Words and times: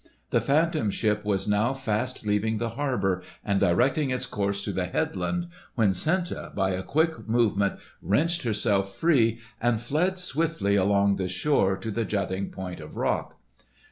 The 0.31 0.41
Phantom 0.41 0.89
Ship 0.89 1.23
was 1.23 1.47
now 1.47 1.75
fast 1.75 2.25
leaving 2.25 2.57
the 2.57 2.69
harbour 2.69 3.21
and 3.45 3.59
directing 3.59 4.09
its 4.09 4.25
course 4.25 4.63
to 4.63 4.71
the 4.71 4.87
headland, 4.87 5.45
when 5.75 5.93
Senta 5.93 6.51
by 6.55 6.71
a 6.71 6.81
quick 6.81 7.27
movement 7.29 7.75
wrenched 8.01 8.41
herself 8.41 8.95
free 8.97 9.37
and 9.61 9.79
fled 9.79 10.17
swiftly 10.17 10.75
along 10.75 11.17
the 11.17 11.29
shore 11.29 11.77
to 11.77 11.91
the 11.91 12.03
jutting 12.03 12.49
point 12.49 12.79
of 12.79 12.97
rock. 12.97 13.37